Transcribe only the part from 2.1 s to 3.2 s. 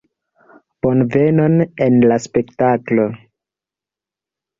la spektaklo!